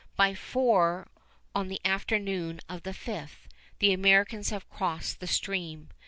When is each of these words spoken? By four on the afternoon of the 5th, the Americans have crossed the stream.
By 0.15 0.33
four 0.33 1.09
on 1.53 1.67
the 1.67 1.79
afternoon 1.85 2.59
of 2.67 2.81
the 2.81 2.89
5th, 2.89 3.45
the 3.77 3.93
Americans 3.93 4.49
have 4.49 4.67
crossed 4.67 5.19
the 5.19 5.27
stream. 5.27 5.89